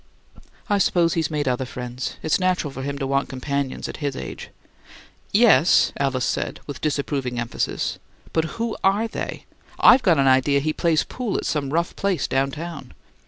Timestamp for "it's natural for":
2.23-2.81